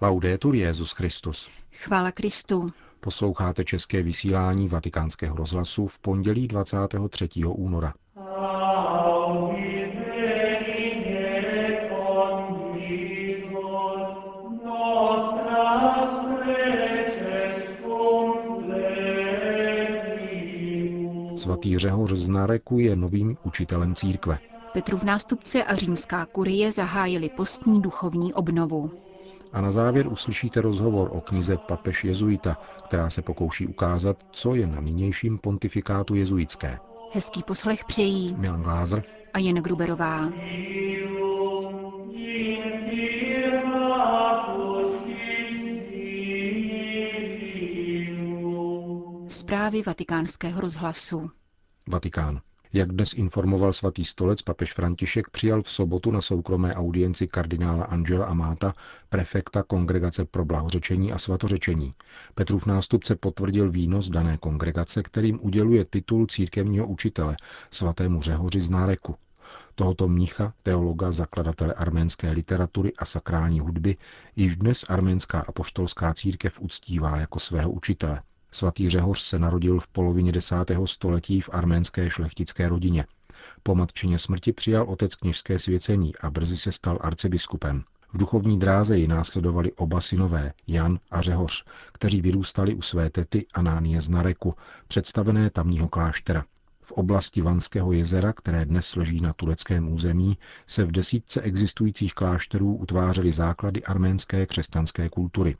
Laudetur 0.00 0.54
Jezus 0.54 0.92
Christus. 0.92 1.48
Chvála 1.72 2.12
Kristu. 2.12 2.70
Posloucháte 3.00 3.64
české 3.64 4.02
vysílání 4.02 4.68
Vatikánského 4.68 5.36
rozhlasu 5.36 5.86
v 5.86 5.98
pondělí 5.98 6.48
23. 6.48 7.28
února. 7.44 7.94
Svatý 21.36 21.78
Řehoř 21.78 22.12
z 22.12 22.28
Nareku 22.28 22.78
je 22.78 22.96
novým 22.96 23.36
učitelem 23.44 23.94
církve. 23.94 24.38
Petrův 24.72 25.04
nástupce 25.04 25.64
a 25.64 25.74
římská 25.74 26.26
kurie 26.26 26.72
zahájili 26.72 27.28
postní 27.28 27.82
duchovní 27.82 28.34
obnovu. 28.34 29.05
A 29.56 29.60
na 29.60 29.70
závěr 29.70 30.08
uslyšíte 30.08 30.60
rozhovor 30.60 31.08
o 31.12 31.20
knize 31.20 31.56
Papež 31.56 32.04
jezuita, 32.04 32.56
která 32.84 33.10
se 33.10 33.22
pokouší 33.22 33.66
ukázat, 33.66 34.16
co 34.30 34.54
je 34.54 34.66
na 34.66 34.80
nynějším 34.80 35.38
pontifikátu 35.38 36.14
jezuitské. 36.14 36.78
Hezký 37.12 37.42
poslech 37.42 37.84
přejí 37.84 38.34
Milan 38.38 38.62
Glázer 38.62 39.02
a 39.34 39.38
Jen 39.38 39.56
Gruberová. 39.56 40.28
Zprávy 49.28 49.82
vatikánského 49.86 50.60
rozhlasu. 50.60 51.30
Vatikán. 51.88 52.40
Jak 52.76 52.92
dnes 52.92 53.12
informoval 53.12 53.72
svatý 53.72 54.04
stolec, 54.04 54.42
papež 54.42 54.72
František 54.72 55.30
přijal 55.30 55.62
v 55.62 55.70
sobotu 55.70 56.10
na 56.10 56.20
soukromé 56.20 56.74
audienci 56.74 57.28
kardinála 57.28 57.84
Angela 57.84 58.26
Amata, 58.26 58.74
prefekta 59.08 59.62
Kongregace 59.62 60.24
pro 60.24 60.44
blahořečení 60.44 61.12
a 61.12 61.18
svatořečení. 61.18 61.94
Petrův 62.34 62.66
nástupce 62.66 63.16
potvrdil 63.16 63.70
výnos 63.70 64.10
dané 64.10 64.38
kongregace, 64.38 65.02
kterým 65.02 65.38
uděluje 65.42 65.84
titul 65.84 66.26
církevního 66.26 66.86
učitele 66.86 67.36
svatému 67.70 68.22
Řehoři 68.22 68.60
z 68.60 68.70
Náreku. 68.70 69.14
Tohoto 69.74 70.08
mnicha, 70.08 70.52
teologa, 70.62 71.12
zakladatele 71.12 71.74
arménské 71.74 72.30
literatury 72.30 72.92
a 72.98 73.04
sakrální 73.04 73.60
hudby, 73.60 73.96
již 74.36 74.56
dnes 74.56 74.84
arménská 74.88 75.40
apoštolská 75.40 76.14
církev 76.14 76.60
uctívá 76.60 77.16
jako 77.16 77.38
svého 77.38 77.70
učitele. 77.70 78.22
Svatý 78.56 78.90
Řehoř 78.90 79.20
se 79.20 79.38
narodil 79.38 79.80
v 79.80 79.88
polovině 79.88 80.32
desátého 80.32 80.86
století 80.86 81.40
v 81.40 81.50
arménské 81.52 82.10
šlechtické 82.10 82.68
rodině. 82.68 83.06
Po 83.62 83.74
matčině 83.74 84.18
smrti 84.18 84.52
přijal 84.52 84.84
otec 84.88 85.14
kněžské 85.14 85.58
svěcení 85.58 86.16
a 86.16 86.30
brzy 86.30 86.56
se 86.56 86.72
stal 86.72 86.98
arcibiskupem. 87.00 87.84
V 88.12 88.18
duchovní 88.18 88.58
dráze 88.58 88.98
ji 88.98 89.08
následovali 89.08 89.72
oba 89.72 90.00
synové, 90.00 90.52
Jan 90.66 90.98
a 91.10 91.20
Řehoř, 91.20 91.64
kteří 91.92 92.20
vyrůstali 92.20 92.74
u 92.74 92.82
své 92.82 93.10
tety 93.10 93.46
Anánie 93.54 94.00
z 94.00 94.08
Nareku, 94.08 94.54
představené 94.88 95.50
tamního 95.50 95.88
kláštera. 95.88 96.44
V 96.80 96.92
oblasti 96.92 97.42
Vanského 97.42 97.92
jezera, 97.92 98.32
které 98.32 98.64
dnes 98.64 98.96
leží 98.96 99.20
na 99.20 99.32
tureckém 99.32 99.92
území, 99.92 100.38
se 100.66 100.84
v 100.84 100.92
desítce 100.92 101.40
existujících 101.40 102.14
klášterů 102.14 102.76
utvářely 102.76 103.32
základy 103.32 103.84
arménské 103.84 104.46
křesťanské 104.46 105.08
kultury. 105.08 105.56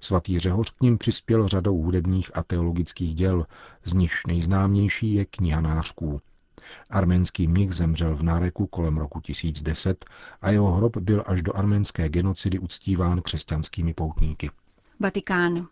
Svatý 0.00 0.38
Řehoř 0.38 0.70
k 0.70 0.80
ním 0.80 0.98
přispěl 0.98 1.48
řadou 1.48 1.82
hudebních 1.82 2.36
a 2.36 2.42
teologických 2.42 3.14
děl, 3.14 3.46
z 3.84 3.92
nichž 3.92 4.26
nejznámější 4.26 5.14
je 5.14 5.24
kniha 5.24 5.60
nářků. 5.60 6.20
Arménský 6.90 7.48
mnich 7.48 7.72
zemřel 7.72 8.16
v 8.16 8.22
Náreku 8.22 8.66
kolem 8.66 8.96
roku 8.96 9.20
1010 9.20 10.04
a 10.42 10.50
jeho 10.50 10.72
hrob 10.72 10.96
byl 10.96 11.22
až 11.26 11.42
do 11.42 11.56
arménské 11.56 12.08
genocidy 12.08 12.58
uctíván 12.58 13.22
křesťanskými 13.22 13.94
poutníky. 13.94 14.50
Vatikán. 15.00 15.66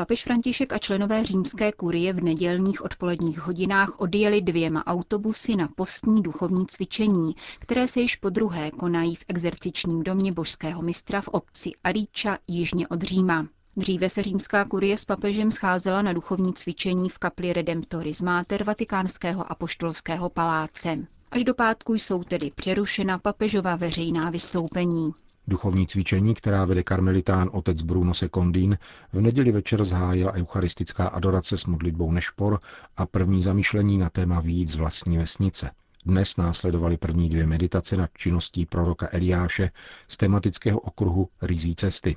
Papež 0.00 0.24
František 0.24 0.72
a 0.72 0.78
členové 0.78 1.24
římské 1.24 1.72
kurie 1.72 2.12
v 2.12 2.22
nedělních 2.22 2.84
odpoledních 2.84 3.38
hodinách 3.40 4.00
odjeli 4.00 4.40
dvěma 4.40 4.86
autobusy 4.86 5.56
na 5.56 5.68
postní 5.76 6.22
duchovní 6.22 6.66
cvičení, 6.66 7.34
které 7.58 7.88
se 7.88 8.00
již 8.00 8.16
po 8.16 8.30
druhé 8.30 8.70
konají 8.70 9.16
v 9.16 9.24
exercičním 9.28 10.02
domě 10.02 10.32
božského 10.32 10.82
mistra 10.82 11.20
v 11.20 11.28
obci 11.28 11.70
Aríča 11.84 12.38
jižně 12.48 12.88
od 12.88 13.02
Říma. 13.02 13.46
Dříve 13.76 14.10
se 14.10 14.22
římská 14.22 14.64
kurie 14.64 14.98
s 14.98 15.04
papežem 15.04 15.50
scházela 15.50 16.02
na 16.02 16.12
duchovní 16.12 16.52
cvičení 16.52 17.08
v 17.08 17.18
kapli 17.18 17.52
Redemptoris 17.52 18.20
Mater 18.22 18.64
Vatikánského 18.64 19.52
apoštolského 19.52 20.30
paláce. 20.30 20.98
Až 21.30 21.44
do 21.44 21.54
pátku 21.54 21.94
jsou 21.94 22.24
tedy 22.24 22.50
přerušena 22.54 23.18
papežova 23.18 23.76
veřejná 23.76 24.30
vystoupení. 24.30 25.12
Duchovní 25.50 25.86
cvičení, 25.86 26.34
která 26.34 26.64
vede 26.64 26.82
karmelitán 26.82 27.50
otec 27.52 27.82
Bruno 27.82 28.14
Sekondín, 28.14 28.78
v 29.12 29.20
neděli 29.20 29.52
večer 29.52 29.84
zhájila 29.84 30.32
eucharistická 30.32 31.08
adorace 31.08 31.56
s 31.56 31.66
modlitbou 31.66 32.12
Nešpor 32.12 32.60
a 32.96 33.06
první 33.06 33.42
zamýšlení 33.42 33.98
na 33.98 34.10
téma 34.10 34.40
výjít 34.40 34.68
z 34.68 34.74
vlastní 34.74 35.18
vesnice. 35.18 35.70
Dnes 36.06 36.36
následovaly 36.36 36.96
první 36.96 37.28
dvě 37.28 37.46
meditace 37.46 37.96
nad 37.96 38.10
činností 38.16 38.66
proroka 38.66 39.08
Eliáše 39.12 39.70
z 40.08 40.16
tematického 40.16 40.80
okruhu 40.80 41.28
Rizí 41.42 41.74
cesty. 41.74 42.16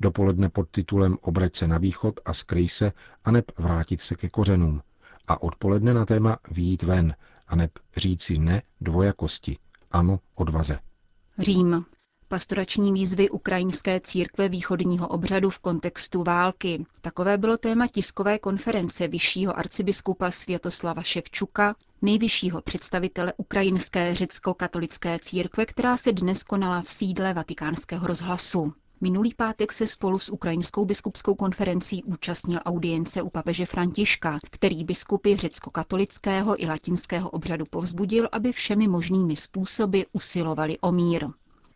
Dopoledne 0.00 0.48
pod 0.48 0.68
titulem 0.70 1.18
Obrať 1.20 1.54
se 1.56 1.68
na 1.68 1.78
východ 1.78 2.20
a 2.24 2.34
skryj 2.34 2.68
se, 2.68 2.92
aneb 3.24 3.44
vrátit 3.58 4.00
se 4.00 4.14
ke 4.14 4.28
kořenům. 4.28 4.82
A 5.28 5.42
odpoledne 5.42 5.94
na 5.94 6.04
téma 6.04 6.38
Výjít 6.50 6.82
ven, 6.82 7.14
aneb 7.48 7.70
říci 7.96 8.38
ne 8.38 8.62
dvojakosti, 8.80 9.58
ano 9.90 10.20
odvaze. 10.36 10.78
Řím. 11.38 11.84
Pastorační 12.30 12.92
výzvy 12.92 13.30
ukrajinské 13.30 14.00
církve 14.00 14.48
východního 14.48 15.08
obřadu 15.08 15.50
v 15.50 15.58
kontextu 15.58 16.22
války. 16.22 16.84
Takové 17.00 17.38
bylo 17.38 17.56
téma 17.56 17.86
tiskové 17.86 18.38
konference 18.38 19.08
vyššího 19.08 19.58
arcibiskupa 19.58 20.30
Světoslava 20.30 21.02
Ševčuka, 21.02 21.74
nejvyššího 22.02 22.62
představitele 22.62 23.32
ukrajinské 23.36 24.14
řecko-katolické 24.14 25.18
církve, 25.18 25.66
která 25.66 25.96
se 25.96 26.12
dnes 26.12 26.44
konala 26.44 26.82
v 26.82 26.90
sídle 26.90 27.34
vatikánského 27.34 28.06
rozhlasu. 28.06 28.72
Minulý 29.00 29.34
pátek 29.34 29.72
se 29.72 29.86
spolu 29.86 30.18
s 30.18 30.28
Ukrajinskou 30.32 30.84
biskupskou 30.84 31.34
konferencí 31.34 32.04
účastnil 32.04 32.60
audience 32.64 33.22
u 33.22 33.30
papeže 33.30 33.66
Františka, 33.66 34.38
který 34.50 34.84
biskupy 34.84 35.34
řecko-katolického 35.36 36.62
i 36.62 36.66
latinského 36.66 37.30
obřadu 37.30 37.64
povzbudil, 37.70 38.28
aby 38.32 38.52
všemi 38.52 38.88
možnými 38.88 39.36
způsoby 39.36 40.00
usilovali 40.12 40.78
o 40.78 40.92
mír. 40.92 41.26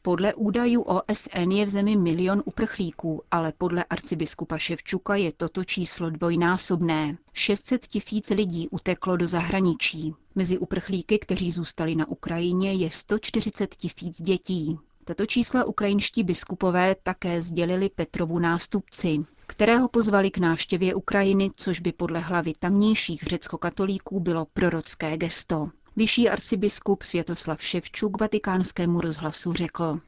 Podle 0.04 0.34
údajů 0.34 0.82
OSN 0.82 1.50
je 1.50 1.66
v 1.66 1.68
zemi 1.68 1.96
milion 1.96 2.42
uprchlíků, 2.44 3.22
ale 3.30 3.52
podle 3.58 3.84
arcibiskupa 3.84 4.58
Ševčuka 4.58 5.16
je 5.16 5.32
toto 5.32 5.64
číslo 5.64 6.10
dvojnásobné. 6.10 7.18
600 7.32 7.86
tisíc 7.86 8.30
lidí 8.30 8.68
uteklo 8.68 9.16
do 9.16 9.26
zahraničí. 9.26 10.14
Mezi 10.34 10.58
uprchlíky, 10.58 11.18
kteří 11.18 11.52
zůstali 11.52 11.94
na 11.94 12.08
Ukrajině, 12.08 12.72
je 12.72 12.90
140 12.90 13.76
tisíc 13.76 14.22
dětí. 14.22 14.78
Tato 15.04 15.26
čísla 15.26 15.64
ukrajinští 15.64 16.22
biskupové 16.24 16.96
také 17.02 17.42
sdělili 17.42 17.88
Petrovu 17.88 18.38
nástupci, 18.38 19.18
kterého 19.46 19.88
pozvali 19.88 20.30
k 20.30 20.38
návštěvě 20.38 20.94
Ukrajiny, 20.94 21.50
což 21.56 21.80
by 21.80 21.92
podle 21.92 22.20
hlavy 22.20 22.52
tamnějších 22.58 23.22
řecko-katolíků 23.22 24.20
bylo 24.20 24.46
prorocké 24.52 25.16
gesto. 25.16 25.68
Vyšší 25.96 26.28
arcibiskup 26.28 27.02
Světoslav 27.02 27.62
Ševčuk 27.62 28.20
vatikánskému 28.20 29.00
rozhlasu 29.00 29.52
řekl. 29.52 30.00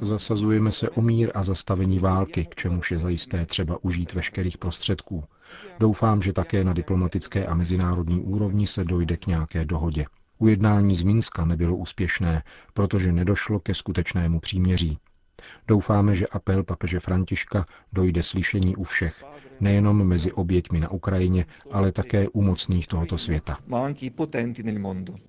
Zasazujeme 0.00 0.72
se 0.72 0.90
o 0.90 1.02
mír 1.02 1.30
a 1.34 1.42
zastavení 1.42 1.98
války, 1.98 2.44
k 2.44 2.54
čemuž 2.54 2.90
je 2.90 2.98
zajisté 2.98 3.46
třeba 3.46 3.78
užít 3.84 4.14
veškerých 4.14 4.58
prostředků. 4.58 5.24
Doufám, 5.80 6.22
že 6.22 6.32
také 6.32 6.64
na 6.64 6.72
diplomatické 6.72 7.46
a 7.46 7.54
mezinárodní 7.54 8.20
úrovni 8.20 8.66
se 8.66 8.84
dojde 8.84 9.16
k 9.16 9.26
nějaké 9.26 9.64
dohodě. 9.64 10.06
Ujednání 10.38 10.96
z 10.96 11.02
Minska 11.02 11.44
nebylo 11.44 11.76
úspěšné, 11.76 12.42
protože 12.74 13.12
nedošlo 13.12 13.60
ke 13.60 13.74
skutečnému 13.74 14.40
příměří. 14.40 14.98
Doufáme, 15.68 16.14
že 16.14 16.26
apel 16.26 16.62
papeže 16.62 17.00
Františka 17.00 17.64
dojde 17.92 18.22
slyšení 18.22 18.76
u 18.76 18.84
všech, 18.84 19.24
nejenom 19.60 20.04
mezi 20.06 20.32
oběťmi 20.32 20.80
na 20.80 20.90
Ukrajině, 20.90 21.46
ale 21.72 21.92
také 21.92 22.28
u 22.28 22.42
mocných 22.42 22.86
tohoto 22.88 23.18
světa. 23.18 23.58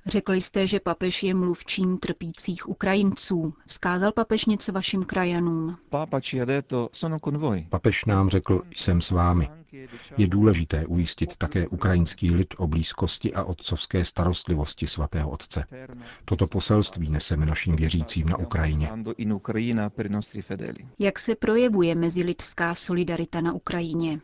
Řekli 0.06 0.42
jste, 0.42 0.68
že 0.68 0.80
papež 0.80 1.24
je 1.24 1.34
mluvčím 1.34 1.98
trpících 1.98 2.70
Ukrajinců. 2.70 3.54
Vzkázal 3.68 4.12
papež 4.12 4.46
něco 4.46 4.72
vašim 4.72 5.04
krajanům? 5.04 5.78
Papež 7.70 8.06
nám 8.06 8.30
řekl, 8.30 8.62
jsem 8.76 9.02
s 9.02 9.12
vámi. 9.12 9.50
Je 10.18 10.28
důležité 10.28 10.86
ujistit 10.86 11.38
také 11.38 11.68
ukrajinský 11.68 12.32
lid 12.32 12.54
o 12.58 12.68
blízkosti 12.68 13.34
a 13.34 13.44
otcovské 13.44 14.06
starostlivosti 14.06 14.88
svatého 14.88 15.30
otce. 15.30 15.66
Toto 16.26 16.48
poselství 16.48 17.10
neseme 17.10 17.46
našim 17.46 17.76
věřícím 17.76 18.30
na 18.30 18.38
Ukrajině. 18.38 18.90
Jak 21.00 21.20
se 21.20 21.36
projevuje 21.36 21.96
mezilidská 21.96 22.76
solidarita 22.76 23.42
na 23.42 23.54
Ukrajině? 23.54 24.20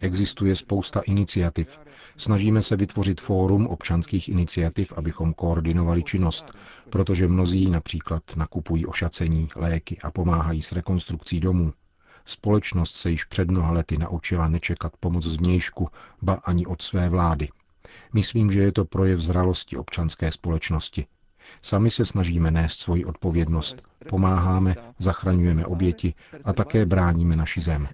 Existuje 0.00 0.56
spousta 0.56 1.00
iniciativ. 1.00 1.80
Snažíme 2.16 2.62
se 2.62 2.76
vytvořit 2.76 3.20
fórum 3.20 3.66
občanských 3.66 4.28
iniciativ, 4.28 4.92
abychom 4.96 5.34
koordinovali 5.34 6.02
činnost, 6.02 6.44
protože 6.90 7.28
mnozí 7.28 7.70
například 7.70 8.22
nakupují 8.36 8.86
ošacení, 8.86 9.48
léky 9.56 9.98
a 10.02 10.10
pomáhají 10.10 10.62
s 10.62 10.72
rekonstrukcí 10.72 11.40
domů. 11.40 11.72
Společnost 12.24 12.94
se 12.94 13.10
již 13.10 13.24
před 13.24 13.50
mnoha 13.50 13.72
lety 13.72 13.98
naučila 13.98 14.48
nečekat 14.48 14.92
pomoc 15.00 15.24
zvnějšku, 15.24 15.88
ba 16.22 16.34
ani 16.34 16.66
od 16.66 16.82
své 16.82 17.08
vlády. 17.08 17.48
Myslím, 18.12 18.50
že 18.50 18.60
je 18.60 18.72
to 18.72 18.84
projev 18.84 19.20
zralosti 19.20 19.76
občanské 19.76 20.32
společnosti. 20.32 21.06
Sami 21.62 21.90
se 21.90 22.06
snažíme 22.06 22.50
nést 22.50 22.80
svoji 22.80 23.04
odpovědnost, 23.04 23.88
pomáháme, 24.08 24.74
zachraňujeme 24.98 25.66
oběti 25.66 26.14
a 26.44 26.52
také 26.52 26.86
bráníme 26.86 27.36
naši 27.36 27.60
zem. 27.60 27.88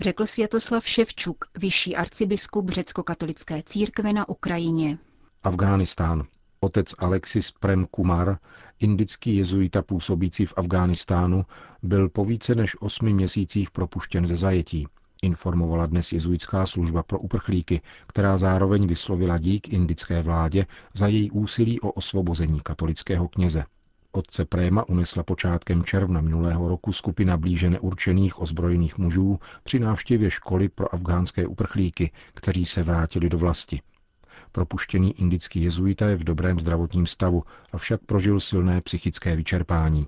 Řekl 0.00 0.26
Světoslav 0.26 0.88
Ševčuk, 0.88 1.44
vyšší 1.58 1.96
arcibiskup 1.96 2.70
řecko-katolické 2.70 3.62
církve 3.62 4.12
na 4.12 4.28
Ukrajině. 4.28 4.98
Afghánistán. 5.42 6.26
Otec 6.66 6.94
Alexis 6.98 7.52
Prem 7.52 7.86
Kumar, 7.90 8.38
indický 8.80 9.36
jezuita 9.36 9.82
působící 9.82 10.46
v 10.46 10.54
Afghánistánu, 10.56 11.44
byl 11.82 12.08
po 12.08 12.24
více 12.24 12.54
než 12.54 12.76
osmi 12.80 13.12
měsících 13.12 13.70
propuštěn 13.70 14.26
ze 14.26 14.36
zajetí 14.36 14.86
informovala 15.22 15.86
dnes 15.86 16.12
jezuitská 16.12 16.66
služba 16.66 17.02
pro 17.02 17.18
uprchlíky, 17.18 17.80
která 18.06 18.38
zároveň 18.38 18.86
vyslovila 18.86 19.38
dík 19.38 19.72
indické 19.72 20.22
vládě 20.22 20.66
za 20.94 21.06
její 21.06 21.30
úsilí 21.30 21.80
o 21.80 21.92
osvobození 21.92 22.60
katolického 22.60 23.28
kněze. 23.28 23.64
Otce 24.12 24.44
Préma 24.44 24.88
unesla 24.88 25.22
počátkem 25.22 25.84
června 25.84 26.20
minulého 26.20 26.68
roku 26.68 26.92
skupina 26.92 27.36
blíže 27.36 27.70
neurčených 27.70 28.40
ozbrojených 28.40 28.98
mužů 28.98 29.38
při 29.64 29.78
návštěvě 29.78 30.30
školy 30.30 30.68
pro 30.68 30.94
afgánské 30.94 31.46
uprchlíky, 31.46 32.10
kteří 32.34 32.64
se 32.64 32.82
vrátili 32.82 33.28
do 33.28 33.38
vlasti. 33.38 33.80
Propuštěný 34.52 35.20
indický 35.20 35.62
jezuita 35.62 36.08
je 36.08 36.16
v 36.16 36.24
dobrém 36.24 36.60
zdravotním 36.60 37.06
stavu, 37.06 37.42
avšak 37.72 38.00
prožil 38.06 38.40
silné 38.40 38.80
psychické 38.80 39.36
vyčerpání. 39.36 40.06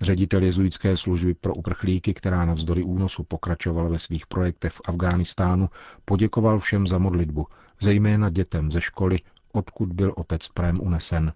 Ředitel 0.00 0.42
jezuitské 0.42 0.96
služby 0.96 1.34
pro 1.34 1.54
uprchlíky, 1.54 2.14
která 2.14 2.44
navzdory 2.44 2.82
únosu 2.82 3.24
pokračovala 3.24 3.88
ve 3.88 3.98
svých 3.98 4.26
projektech 4.26 4.72
v 4.72 4.80
Afghánistánu, 4.84 5.70
poděkoval 6.04 6.58
všem 6.58 6.86
za 6.86 6.98
modlitbu, 6.98 7.46
zejména 7.80 8.30
dětem 8.30 8.70
ze 8.70 8.80
školy, 8.80 9.18
odkud 9.52 9.92
byl 9.92 10.12
otec 10.16 10.48
Prém 10.48 10.80
unesen. 10.80 11.32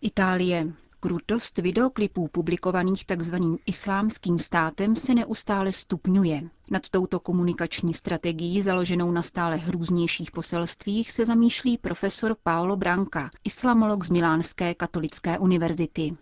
Itálie. 0.00 0.72
Krutost 1.04 1.58
videoklipů 1.58 2.28
publikovaných 2.28 3.04
tzv. 3.06 3.34
islámským 3.66 4.38
státem 4.38 4.96
se 4.96 5.14
neustále 5.14 5.72
stupňuje. 5.72 6.42
Nad 6.70 6.88
touto 6.90 7.20
komunikační 7.20 7.94
strategií, 7.94 8.62
založenou 8.62 9.10
na 9.10 9.22
stále 9.22 9.56
hrůznějších 9.56 10.30
poselstvích, 10.30 11.12
se 11.12 11.24
zamýšlí 11.24 11.78
profesor 11.78 12.36
Paolo 12.42 12.76
Branca, 12.76 13.30
islamolog 13.44 14.04
z 14.04 14.10
Milánské 14.10 14.74
katolické 14.74 15.38
univerzity. 15.38 16.16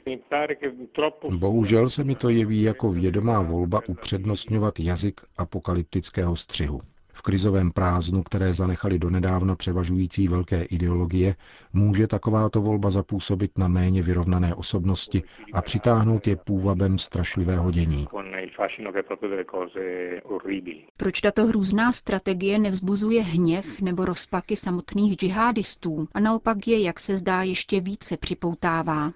Bohužel 1.31 1.91
se 1.91 2.05
mi 2.05 2.15
to 2.15 2.29
jeví 2.29 2.63
jako 2.63 2.93
vědomá 2.93 3.43
volba 3.43 3.81
upřednostňovat 3.89 4.81
jazyk 4.81 5.21
apokalyptického 5.37 6.37
střihu. 6.37 6.81
V 7.21 7.23
krizovém 7.23 7.71
prázdnu, 7.73 8.23
které 8.23 8.53
zanechali 8.53 8.99
donedávna 8.99 9.57
převažující 9.57 10.29
velké 10.29 10.63
ideologie, 10.63 11.35
může 11.73 12.07
takováto 12.07 12.61
volba 12.61 12.91
zapůsobit 12.91 13.59
na 13.59 13.69
méně 13.69 14.03
vyrovnané 14.03 14.55
osobnosti 14.55 15.23
a 15.53 15.63
přitáhnout 15.63 16.27
je 16.27 16.37
půvabem 16.37 16.99
strašlivého 16.99 17.71
dění. 17.71 18.07
Proč 20.97 21.21
tato 21.21 21.47
hrůzná 21.47 21.93
strategie 21.93 22.59
nevzbuzuje 22.59 23.23
hněv 23.23 23.81
nebo 23.81 24.05
rozpaky 24.05 24.57
samotných 24.57 25.17
džihadistů 25.17 26.09
a 26.15 26.21
naopak 26.21 26.69
je, 26.69 26.83
jak 26.83 27.01
se 27.01 27.17
zdá, 27.17 27.43
ještě 27.43 27.81
více 27.81 28.17
připoutává? 28.17 29.13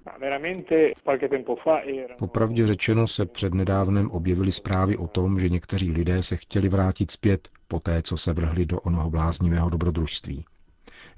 Popravdě 2.18 2.66
řečeno 2.66 3.06
se 3.06 3.26
přednedávnem 3.26 4.10
objevily 4.10 4.52
zprávy 4.52 4.96
o 4.96 5.06
tom, 5.06 5.38
že 5.38 5.48
někteří 5.48 5.90
lidé 5.90 6.22
se 6.22 6.36
chtěli 6.36 6.68
vrátit 6.68 7.10
zpět 7.10 7.48
poté, 7.68 7.94
co 8.02 8.17
se 8.17 8.32
vrhli 8.32 8.67
do 8.67 8.81
onoho 8.81 9.11
bláznivého 9.11 9.70
dobrodružství. 9.70 10.44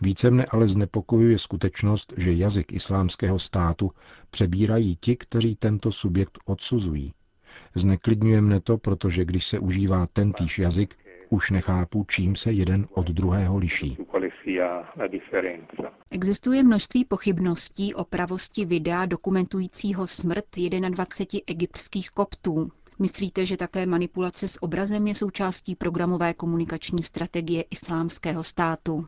Více 0.01 0.31
mne 0.31 0.45
ale 0.45 0.69
znepokojuje 0.69 1.39
skutečnost, 1.39 2.13
že 2.17 2.33
jazyk 2.33 2.73
islámského 2.73 3.39
státu 3.39 3.91
přebírají 4.31 4.97
ti, 5.01 5.17
kteří 5.17 5.57
tento 5.57 5.93
subjekt 5.93 6.39
odsuzují. 6.45 7.13
Zneklidňuje 7.75 8.41
mne 8.41 8.61
to, 8.61 8.79
protože 8.79 9.25
když 9.25 9.47
se 9.47 9.59
užívá 9.59 10.07
tentýž 10.07 10.59
jazyk, 10.59 10.97
už 11.31 11.51
nechápu, 11.51 12.05
čím 12.09 12.37
se 12.37 12.53
jeden 12.53 12.87
od 12.91 13.11
druhého 13.11 13.57
liší. 13.57 13.99
Existuje 16.11 16.63
množství 16.63 17.05
pochybností 17.05 17.95
o 17.95 18.05
pravosti 18.05 18.65
videa 18.65 19.07
dokumentujícího 19.07 20.07
smrt 20.07 20.45
21 20.57 21.41
egyptských 21.47 22.11
koptů. 22.11 22.71
Myslíte, 22.99 23.47
že 23.47 23.57
také 23.57 23.87
manipulace 23.87 24.49
s 24.49 24.63
obrazem 24.63 25.07
je 25.07 25.15
součástí 25.15 25.77
programové 25.77 26.35
komunikační 26.35 27.03
strategie 27.03 27.65
islámského 27.71 28.43
státu? 28.45 29.07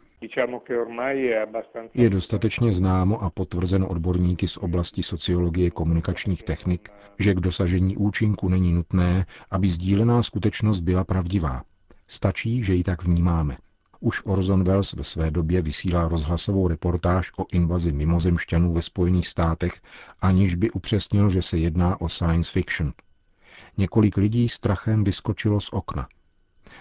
Je 1.94 2.10
dostatečně 2.10 2.72
známo 2.72 3.22
a 3.22 3.30
potvrzeno 3.30 3.88
odborníky 3.88 4.48
z 4.48 4.56
oblasti 4.56 5.02
sociologie 5.02 5.70
komunikačních 5.70 6.42
technik, 6.42 6.88
že 7.18 7.34
k 7.34 7.40
dosažení 7.40 7.96
účinku 7.96 8.48
není 8.48 8.72
nutné, 8.72 9.26
aby 9.50 9.68
sdílená 9.68 10.22
skutečnost 10.22 10.80
byla 10.80 11.04
pravdivá. 11.04 11.62
Stačí, 12.06 12.62
že 12.62 12.74
ji 12.74 12.84
tak 12.84 13.02
vnímáme. 13.04 13.56
Už 14.00 14.22
Orson 14.26 14.64
Welles 14.64 14.92
ve 14.92 15.04
své 15.04 15.30
době 15.30 15.62
vysílá 15.62 16.08
rozhlasovou 16.08 16.68
reportáž 16.68 17.32
o 17.38 17.44
invazi 17.52 17.92
mimozemšťanů 17.92 18.72
ve 18.72 18.82
Spojených 18.82 19.28
státech, 19.28 19.80
aniž 20.20 20.54
by 20.54 20.70
upřesnil, 20.70 21.30
že 21.30 21.42
se 21.42 21.58
jedná 21.58 22.00
o 22.00 22.08
science 22.08 22.52
fiction– 22.52 22.92
Několik 23.78 24.16
lidí 24.16 24.48
strachem 24.48 25.04
vyskočilo 25.04 25.60
z 25.60 25.68
okna. 25.72 26.08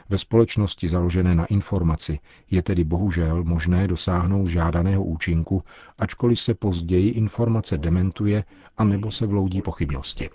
Ve 0.09 0.17
společnosti 0.17 0.87
založené 0.87 1.35
na 1.35 1.45
informaci 1.45 2.19
je 2.51 2.63
tedy 2.63 2.83
bohužel 2.83 3.43
možné 3.43 3.87
dosáhnout 3.87 4.47
žádaného 4.47 5.03
účinku, 5.03 5.63
ačkoliv 5.97 6.39
se 6.39 6.53
později 6.53 7.09
informace 7.09 7.77
dementuje 7.77 8.43
a 8.77 8.83
nebo 8.83 9.11
se 9.11 9.25
vloudí 9.25 9.61
pochybnosti. 9.61 10.29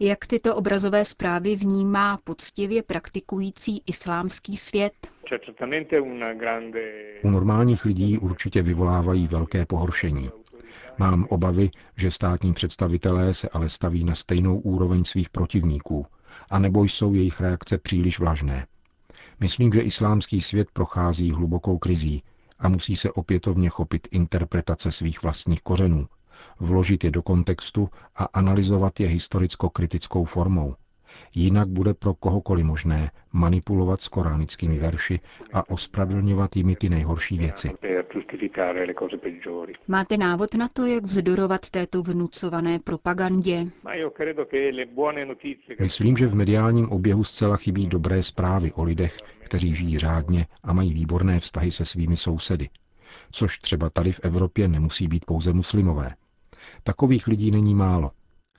Jak 0.00 0.26
tyto 0.26 0.56
obrazové 0.56 1.04
zprávy 1.04 1.56
vnímá 1.56 2.18
poctivě 2.24 2.82
praktikující 2.82 3.82
islámský 3.86 4.56
svět? 4.56 4.92
U 7.22 7.30
normálních 7.30 7.84
lidí 7.84 8.18
určitě 8.18 8.62
vyvolávají 8.62 9.26
velké 9.26 9.66
pohoršení. 9.66 10.30
Mám 10.98 11.24
obavy, 11.28 11.70
že 11.96 12.10
státní 12.10 12.52
představitelé 12.54 13.34
se 13.34 13.48
ale 13.48 13.68
staví 13.68 14.04
na 14.04 14.14
stejnou 14.14 14.58
úroveň 14.58 15.04
svých 15.04 15.30
protivníků, 15.30 16.06
anebo 16.50 16.84
jsou 16.84 17.14
jejich 17.14 17.40
reakce 17.40 17.78
příliš 17.78 18.18
vlažné. 18.18 18.66
Myslím, 19.40 19.72
že 19.72 19.80
islámský 19.80 20.40
svět 20.40 20.68
prochází 20.72 21.32
hlubokou 21.32 21.78
krizí 21.78 22.22
a 22.58 22.68
musí 22.68 22.96
se 22.96 23.12
opětovně 23.12 23.68
chopit 23.68 24.08
interpretace 24.10 24.92
svých 24.92 25.22
vlastních 25.22 25.62
kořenů, 25.62 26.08
vložit 26.60 27.04
je 27.04 27.10
do 27.10 27.22
kontextu 27.22 27.88
a 28.16 28.24
analyzovat 28.24 29.00
je 29.00 29.08
historicko-kritickou 29.08 30.24
formou, 30.24 30.74
Jinak 31.34 31.68
bude 31.68 31.94
pro 31.94 32.14
kohokoliv 32.14 32.64
možné 32.64 33.10
manipulovat 33.32 34.00
s 34.00 34.08
koránickými 34.08 34.78
verši 34.78 35.20
a 35.52 35.70
ospravedlňovat 35.70 36.56
jimi 36.56 36.76
ty 36.76 36.88
nejhorší 36.88 37.38
věci. 37.38 37.70
Máte 39.88 40.16
návod 40.16 40.54
na 40.54 40.68
to, 40.68 40.86
jak 40.86 41.04
vzdorovat 41.04 41.70
této 41.70 42.02
vnucované 42.02 42.78
propagandě? 42.78 43.66
Myslím, 45.80 46.16
že 46.16 46.26
v 46.26 46.34
mediálním 46.34 46.88
oběhu 46.88 47.24
zcela 47.24 47.56
chybí 47.56 47.86
dobré 47.86 48.22
zprávy 48.22 48.72
o 48.72 48.84
lidech, 48.84 49.16
kteří 49.38 49.74
žijí 49.74 49.98
řádně 49.98 50.46
a 50.62 50.72
mají 50.72 50.94
výborné 50.94 51.40
vztahy 51.40 51.70
se 51.70 51.84
svými 51.84 52.16
sousedy. 52.16 52.68
Což 53.32 53.58
třeba 53.58 53.90
tady 53.90 54.12
v 54.12 54.20
Evropě 54.22 54.68
nemusí 54.68 55.08
být 55.08 55.24
pouze 55.24 55.52
muslimové. 55.52 56.10
Takových 56.82 57.26
lidí 57.26 57.50
není 57.50 57.74
málo. 57.74 58.10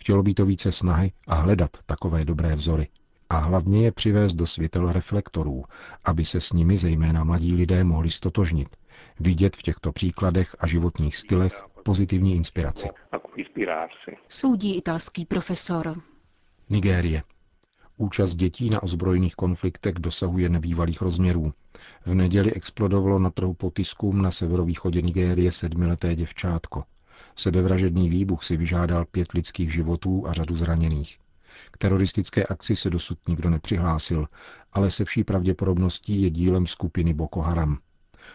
Chtělo 0.01 0.23
by 0.23 0.33
to 0.33 0.45
více 0.45 0.71
snahy 0.71 1.11
a 1.27 1.35
hledat 1.35 1.69
takové 1.85 2.25
dobré 2.25 2.55
vzory. 2.55 2.87
A 3.29 3.37
hlavně 3.37 3.83
je 3.83 3.91
přivést 3.91 4.33
do 4.33 4.47
světel 4.47 4.91
reflektorů, 4.91 5.63
aby 6.05 6.25
se 6.25 6.41
s 6.41 6.51
nimi 6.53 6.77
zejména 6.77 7.23
mladí 7.23 7.53
lidé 7.53 7.83
mohli 7.83 8.09
stotožnit, 8.09 8.67
vidět 9.19 9.55
v 9.55 9.61
těchto 9.63 9.91
příkladech 9.91 10.55
a 10.59 10.67
životních 10.67 11.17
stylech 11.17 11.65
pozitivní 11.83 12.35
inspiraci. 12.35 12.87
Soudí 14.29 14.77
italský 14.77 15.25
profesor. 15.25 16.01
Nigérie. 16.69 17.23
Účast 17.97 18.35
dětí 18.35 18.69
na 18.69 18.83
ozbrojených 18.83 19.35
konfliktech 19.35 19.93
dosahuje 19.93 20.49
nebývalých 20.49 21.01
rozměrů. 21.01 21.53
V 22.05 22.15
neděli 22.15 22.53
explodovalo 22.53 23.19
na 23.19 23.29
trhu 23.29 23.53
potiskům 23.53 24.21
na 24.21 24.31
severovýchodě 24.31 25.01
Nigérie 25.01 25.51
sedmileté 25.51 26.15
děvčátko. 26.15 26.83
Sebevražedný 27.35 28.09
výbuch 28.09 28.43
si 28.43 28.57
vyžádal 28.57 29.05
pět 29.05 29.31
lidských 29.31 29.73
životů 29.73 30.27
a 30.27 30.33
řadu 30.33 30.55
zraněných. 30.55 31.17
K 31.71 31.77
teroristické 31.77 32.43
akci 32.43 32.75
se 32.75 32.89
dosud 32.89 33.17
nikdo 33.27 33.49
nepřihlásil, 33.49 34.27
ale 34.73 34.91
se 34.91 35.05
vší 35.05 35.23
pravděpodobností 35.23 36.21
je 36.21 36.29
dílem 36.29 36.67
skupiny 36.67 37.13
Boko 37.13 37.41
Haram. 37.41 37.79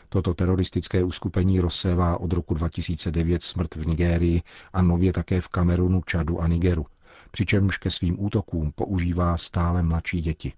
Toto 0.08 0.34
teroristické 0.34 1.04
uskupení 1.04 1.60
rozsévá 1.60 2.20
od 2.20 2.32
roku 2.32 2.54
2009 2.54 3.42
smrt 3.42 3.74
v 3.74 3.86
Nigérii 3.86 4.42
a 4.72 4.82
nově 4.82 5.12
také 5.12 5.40
v 5.40 5.48
Kamerunu, 5.48 6.02
Čadu 6.06 6.40
a 6.40 6.48
Nigeru, 6.48 6.86
přičemž 7.30 7.78
ke 7.78 7.90
svým 7.90 8.24
útokům 8.24 8.72
používá 8.74 9.36
stále 9.36 9.82
mladší 9.82 10.20
děti. 10.20 10.52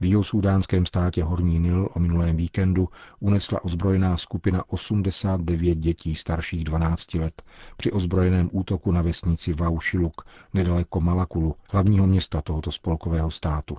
V 0.00 0.04
jihousudánském 0.04 0.86
státě 0.86 1.24
Horní 1.24 1.58
Nil 1.58 1.88
o 1.94 1.98
minulém 1.98 2.36
víkendu 2.36 2.88
unesla 3.20 3.64
ozbrojená 3.64 4.16
skupina 4.16 4.64
89 4.68 5.78
dětí 5.78 6.14
starších 6.14 6.64
12 6.64 7.14
let 7.14 7.42
při 7.76 7.92
ozbrojeném 7.92 8.48
útoku 8.52 8.92
na 8.92 9.02
vesnici 9.02 9.52
Vaušiluk 9.52 10.26
nedaleko 10.54 11.00
Malakulu, 11.00 11.56
hlavního 11.72 12.06
města 12.06 12.42
tohoto 12.42 12.72
spolkového 12.72 13.30
státu. 13.30 13.76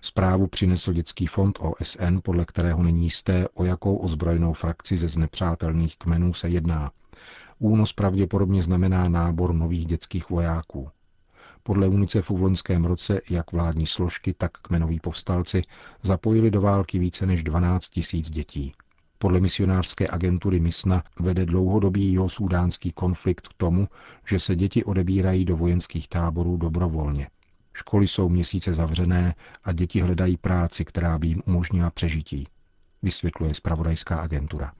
Zprávu 0.00 0.46
přinesl 0.46 0.92
dětský 0.92 1.26
fond 1.26 1.58
OSN, 1.60 2.18
podle 2.22 2.44
kterého 2.44 2.82
není 2.82 3.04
jisté, 3.04 3.48
o 3.54 3.64
jakou 3.64 3.96
ozbrojenou 3.96 4.52
frakci 4.52 4.98
ze 4.98 5.08
znepřátelných 5.08 5.96
kmenů 5.96 6.34
se 6.34 6.48
jedná. 6.48 6.90
Únos 7.58 7.92
pravděpodobně 7.92 8.62
znamená 8.62 9.08
nábor 9.08 9.54
nových 9.54 9.86
dětských 9.86 10.30
vojáků. 10.30 10.90
Podle 11.62 11.88
UNICEFu 11.88 12.36
v 12.36 12.42
loňském 12.42 12.84
roce 12.84 13.20
jak 13.30 13.52
vládní 13.52 13.86
složky, 13.86 14.34
tak 14.34 14.52
kmenoví 14.52 15.00
povstalci 15.00 15.62
zapojili 16.02 16.50
do 16.50 16.60
války 16.60 16.98
více 16.98 17.26
než 17.26 17.42
12 17.42 17.88
tisíc 17.88 18.30
dětí. 18.30 18.72
Podle 19.18 19.40
misionářské 19.40 20.08
agentury 20.08 20.60
MISNA 20.60 21.02
vede 21.20 21.46
dlouhodobý 21.46 22.12
jeho 22.12 22.28
sudánský 22.28 22.92
konflikt 22.92 23.48
k 23.48 23.54
tomu, 23.56 23.88
že 24.28 24.38
se 24.38 24.56
děti 24.56 24.84
odebírají 24.84 25.44
do 25.44 25.56
vojenských 25.56 26.08
táborů 26.08 26.56
dobrovolně. 26.56 27.28
Školy 27.72 28.06
jsou 28.06 28.28
měsíce 28.28 28.74
zavřené 28.74 29.34
a 29.64 29.72
děti 29.72 30.00
hledají 30.00 30.36
práci, 30.36 30.84
která 30.84 31.18
by 31.18 31.26
jim 31.26 31.42
umožnila 31.46 31.90
přežití, 31.90 32.46
vysvětluje 33.02 33.54
zpravodajská 33.54 34.16
agentura. 34.20 34.72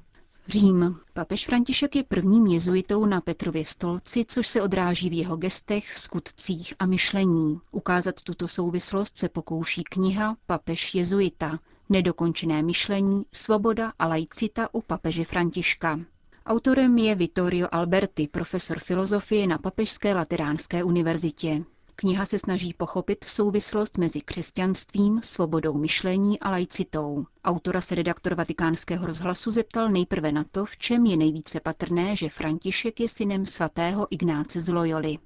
Řím. 0.48 1.00
Papež 1.12 1.46
František 1.46 1.96
je 1.96 2.04
prvním 2.04 2.46
jezuitou 2.46 3.06
na 3.06 3.20
Petrově 3.20 3.64
stolci, 3.64 4.24
což 4.24 4.46
se 4.46 4.62
odráží 4.62 5.10
v 5.10 5.12
jeho 5.12 5.36
gestech, 5.36 5.96
skutcích 5.98 6.74
a 6.78 6.86
myšlení. 6.86 7.60
Ukázat 7.70 8.22
tuto 8.22 8.48
souvislost 8.48 9.16
se 9.16 9.28
pokouší 9.28 9.84
kniha 9.84 10.36
Papež 10.46 10.94
jezuita. 10.94 11.58
Nedokončené 11.88 12.62
myšlení, 12.62 13.22
svoboda 13.32 13.92
a 13.98 14.06
laicita 14.06 14.68
u 14.74 14.82
papeže 14.82 15.24
Františka. 15.24 16.00
Autorem 16.46 16.98
je 16.98 17.14
Vittorio 17.14 17.68
Alberti, 17.72 18.28
profesor 18.28 18.78
filozofie 18.78 19.46
na 19.46 19.58
Papežské 19.58 20.14
lateránské 20.14 20.84
univerzitě. 20.84 21.64
Kniha 22.00 22.26
se 22.26 22.38
snaží 22.38 22.74
pochopit 22.74 23.24
souvislost 23.24 23.98
mezi 23.98 24.20
křesťanstvím, 24.20 25.20
svobodou 25.22 25.78
myšlení 25.78 26.40
a 26.40 26.50
laicitou. 26.50 27.26
Autora 27.44 27.80
se 27.80 27.94
redaktor 27.94 28.34
vatikánského 28.34 29.06
rozhlasu 29.06 29.50
zeptal 29.50 29.88
nejprve 29.90 30.32
na 30.32 30.44
to, 30.44 30.64
v 30.64 30.76
čem 30.76 31.06
je 31.06 31.16
nejvíce 31.16 31.60
patrné, 31.60 32.16
že 32.16 32.28
František 32.28 33.00
je 33.00 33.08
synem 33.08 33.46
svatého 33.46 34.06
Ignáce 34.10 34.60
z 34.60 34.68
Loyoli. 34.68 35.18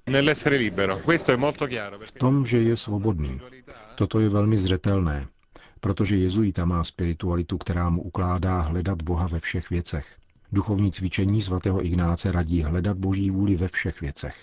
V 2.01 2.11
tom, 2.11 2.45
že 2.45 2.57
je 2.57 2.77
svobodný. 2.77 3.41
Toto 3.95 4.19
je 4.19 4.29
velmi 4.29 4.57
zřetelné, 4.57 5.27
protože 5.79 6.15
jezuita 6.15 6.65
má 6.65 6.83
spiritualitu, 6.83 7.57
která 7.57 7.89
mu 7.89 8.01
ukládá 8.01 8.59
hledat 8.61 9.01
Boha 9.01 9.27
ve 9.27 9.39
všech 9.39 9.69
věcech. 9.69 10.15
Duchovní 10.51 10.91
cvičení 10.91 11.41
svatého 11.41 11.85
Ignáce 11.85 12.31
radí 12.31 12.61
hledat 12.61 12.97
Boží 12.97 13.31
vůli 13.31 13.55
ve 13.55 13.67
všech 13.67 14.01
věcech. 14.01 14.35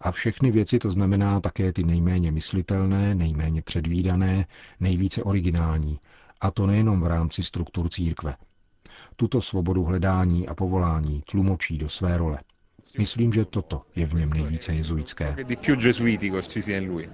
A 0.00 0.10
všechny 0.12 0.50
věci 0.50 0.78
to 0.78 0.90
znamená 0.90 1.40
také 1.40 1.72
ty 1.72 1.84
nejméně 1.84 2.32
myslitelné, 2.32 3.14
nejméně 3.14 3.62
předvídané, 3.62 4.46
nejvíce 4.80 5.22
originální, 5.22 5.98
a 6.40 6.50
to 6.50 6.66
nejenom 6.66 7.00
v 7.00 7.06
rámci 7.06 7.42
struktur 7.42 7.88
církve. 7.88 8.36
Tuto 9.16 9.40
svobodu 9.40 9.84
hledání 9.84 10.48
a 10.48 10.54
povolání 10.54 11.22
tlumočí 11.30 11.78
do 11.78 11.88
své 11.88 12.18
role. 12.18 12.38
Myslím, 12.98 13.32
že 13.32 13.44
toto 13.44 13.82
je 13.96 14.06
v 14.06 14.14
něm 14.14 14.30
nejvíce 14.30 14.74
jezuitské. 14.74 15.36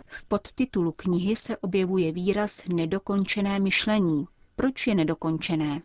V 0.06 0.25
podtitulu 0.28 0.92
knihy 0.92 1.37
se 1.37 1.56
objevuje 1.56 2.12
výraz 2.12 2.62
nedokončené 2.68 3.58
myšlení, 3.61 4.26
proč 4.56 4.86
je 4.86 4.94
nedokončené? 4.94 5.82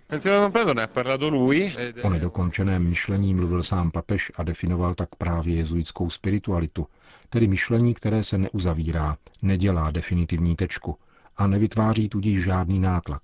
O 2.03 2.09
nedokončeném 2.09 2.83
myšlení 2.89 3.33
mluvil 3.33 3.63
sám 3.63 3.91
papež 3.91 4.31
a 4.35 4.43
definoval 4.43 4.93
tak 4.93 5.09
právě 5.15 5.55
jezuitskou 5.55 6.09
spiritualitu, 6.09 6.87
tedy 7.29 7.47
myšlení, 7.47 7.93
které 7.93 8.23
se 8.23 8.37
neuzavírá, 8.37 9.17
nedělá 9.41 9.91
definitivní 9.91 10.55
tečku 10.55 10.97
a 11.37 11.47
nevytváří 11.47 12.09
tudíž 12.09 12.43
žádný 12.43 12.79
nátlak. 12.79 13.21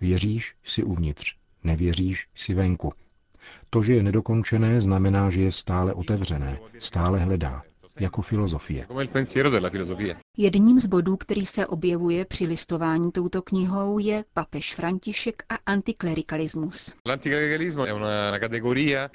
Věříš, 0.00 0.54
si 0.64 0.84
uvnitř, 0.84 1.36
nevěříš, 1.64 2.28
si 2.34 2.54
venku. 2.54 2.92
To, 3.70 3.82
že 3.82 3.94
je 3.94 4.02
nedokončené, 4.02 4.80
znamená, 4.80 5.30
že 5.30 5.40
je 5.40 5.52
stále 5.52 5.94
otevřené, 5.94 6.58
stále 6.78 7.18
hledá, 7.18 7.62
jako 8.00 8.22
filozofie. 8.22 8.86
Jedním 10.36 10.80
z 10.80 10.86
bodů, 10.86 11.16
který 11.16 11.46
se 11.46 11.66
objevuje 11.66 12.24
při 12.24 12.46
listování 12.46 13.12
touto 13.12 13.42
knihou, 13.42 13.98
je 13.98 14.24
papež 14.32 14.74
František 14.74 15.42
a 15.48 15.54
antiklerikalismus. 15.66 16.94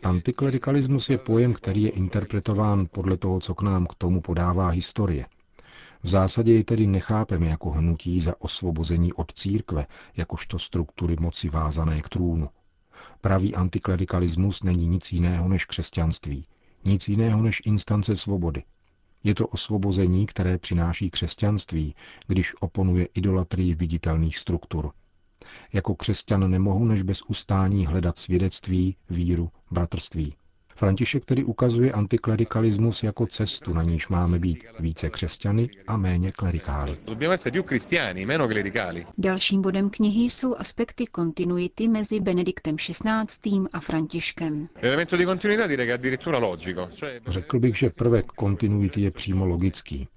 Antiklerikalismus 0.04 1.10
je 1.10 1.18
pojem, 1.18 1.54
který 1.54 1.84
je 1.84 1.90
interpretován 1.90 2.88
podle 2.92 3.18
toho, 3.18 3.40
co 3.40 3.56
k 3.56 3.62
nám 3.62 3.88
k 3.88 3.96
tomu 3.96 4.22
podává 4.22 4.68
historie. 4.68 5.26
V 6.04 6.10
zásadě 6.10 6.54
ji 6.54 6.64
tedy 6.64 6.88
nechápeme 6.88 7.48
jako 7.48 7.70
hnutí 7.70 8.22
za 8.22 8.34
osvobození 8.42 9.14
od 9.14 9.34
církve, 9.34 9.86
jakožto 10.18 10.60
struktury 10.60 11.16
moci 11.20 11.50
vázané 11.50 12.02
k 12.02 12.10
trůnu. 12.10 12.50
Pravý 13.22 13.56
antiklerikalismus 13.56 14.64
není 14.64 14.88
nic 14.88 15.12
jiného 15.12 15.48
než 15.48 15.66
křesťanství, 15.66 16.46
nic 16.86 17.10
jiného 17.10 17.42
než 17.42 17.62
instance 17.66 18.16
svobody. 18.16 18.64
Je 19.24 19.36
to 19.36 19.48
osvobození, 19.48 20.26
které 20.26 20.58
přináší 20.58 21.10
křesťanství, 21.10 21.96
když 22.28 22.54
oponuje 22.60 23.06
idolatrii 23.06 23.76
viditelných 23.76 24.38
struktur. 24.38 24.92
Jako 25.74 25.96
křesťan 25.96 26.52
nemohu 26.52 26.86
než 26.86 27.02
bez 27.02 27.22
ustání 27.22 27.86
hledat 27.86 28.18
svědectví, 28.18 28.96
víru, 29.10 29.50
bratrství. 29.72 30.34
František 30.78 31.26
tedy 31.26 31.44
ukazuje 31.44 31.92
antiklerikalismus 31.92 33.04
jako 33.04 33.28
cestu, 33.28 33.74
na 33.74 33.84
níž 33.84 34.08
máme 34.08 34.40
být 34.40 34.64
více 34.80 35.10
křesťany 35.10 35.70
a 35.88 35.98
méně 35.98 36.32
klerikály. 36.32 36.98
Dalším 39.18 39.62
bodem 39.62 39.90
knihy 39.90 40.30
jsou 40.30 40.56
aspekty 40.56 41.06
kontinuity 41.06 41.88
mezi 41.88 42.20
Benediktem 42.20 42.76
XVI. 42.76 43.68
a 43.74 43.80
Františkem. 43.80 44.68
Řekl 47.28 47.60
bych, 47.60 47.78
že 47.78 47.90
prvek 47.90 48.26
kontinuity 48.26 49.02
je 49.02 49.12
přímo 49.12 49.46
logický. 49.46 50.08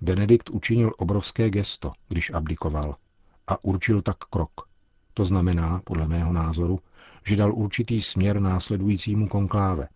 Benedikt 0.00 0.50
učinil 0.50 0.92
obrovské 0.98 1.50
gesto, 1.50 1.92
když 2.08 2.30
abdikoval, 2.30 2.96
a 3.46 3.64
určil 3.64 4.02
tak 4.02 4.16
krok. 4.16 4.50
To 5.14 5.24
znamená, 5.24 5.80
podle 5.84 6.08
mého 6.08 6.32
názoru, 6.32 6.78
že 7.24 7.36
dal 7.36 7.54
určitý 7.54 8.02
směr 8.02 8.40
následujícímu 8.40 9.28
konkláve. 9.28 9.88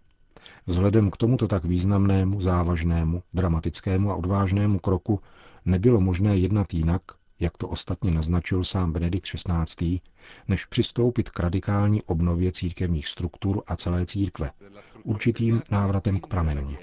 Vzhledem 0.70 1.10
k 1.10 1.16
tomuto 1.16 1.48
tak 1.48 1.64
významnému, 1.64 2.40
závažnému, 2.40 3.22
dramatickému 3.34 4.10
a 4.10 4.14
odvážnému 4.14 4.78
kroku 4.78 5.20
nebylo 5.64 6.00
možné 6.00 6.36
jednat 6.36 6.74
jinak, 6.74 7.02
jak 7.40 7.56
to 7.56 7.68
ostatně 7.68 8.10
naznačil 8.10 8.64
sám 8.64 8.92
Benedikt 8.92 9.26
XVI., 9.26 10.00
než 10.48 10.64
přistoupit 10.64 11.30
k 11.30 11.40
radikální 11.40 12.02
obnově 12.02 12.52
církevních 12.52 13.08
struktur 13.08 13.62
a 13.66 13.76
celé 13.76 14.06
církve, 14.06 14.50
určitým 15.04 15.62
návratem 15.70 16.20
k 16.20 16.26
pramenům. 16.26 16.76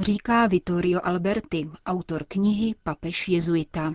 Říká 0.00 0.46
Vittorio 0.46 1.00
Alberti, 1.02 1.68
autor 1.86 2.24
knihy 2.28 2.74
Papež 2.82 3.28
jezuita. 3.28 3.94